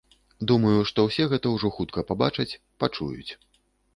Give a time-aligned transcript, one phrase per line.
[0.51, 3.31] Думаю, што ўсе гэта ўжо хутка пабачаць, пачуюць.